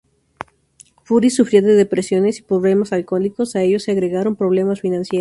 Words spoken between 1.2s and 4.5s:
sufría depresiones y problemas alcohólicos, a ello se agregaron